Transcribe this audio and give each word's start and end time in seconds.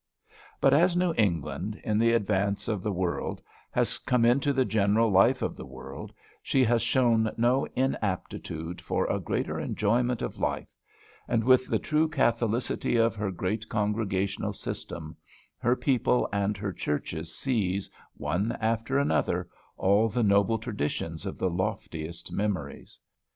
But 0.59 0.73
as 0.73 0.97
New 0.97 1.13
England, 1.15 1.79
in 1.83 1.99
the 1.99 2.13
advance 2.13 2.67
of 2.67 2.81
the 2.81 2.91
world, 2.91 3.39
has 3.69 3.99
come 3.99 4.25
into 4.25 4.51
the 4.51 4.65
general 4.65 5.11
life 5.11 5.43
of 5.43 5.55
the 5.55 5.65
world, 5.67 6.11
she 6.41 6.63
has 6.63 6.81
shown 6.81 7.31
no 7.37 7.67
inaptitude 7.75 8.81
for 8.81 9.05
the 9.07 9.19
greater 9.19 9.59
enjoyments 9.59 10.23
of 10.23 10.39
life; 10.39 10.73
and, 11.27 11.43
with 11.43 11.67
the 11.67 11.77
true 11.77 12.07
catholicity 12.09 12.95
of 12.95 13.15
her 13.15 13.29
great 13.29 13.69
Congregational 13.69 14.53
system, 14.53 15.17
her 15.59 15.75
people 15.75 16.27
and 16.33 16.57
her 16.57 16.73
churches 16.73 17.35
seize, 17.35 17.87
one 18.17 18.53
after 18.59 18.97
another, 18.97 19.47
all 19.77 20.09
the 20.09 20.23
noble 20.23 20.57
traditions 20.57 21.27
of 21.27 21.37
the 21.37 21.47
loftiest 21.51 22.31
memories. 22.31 22.99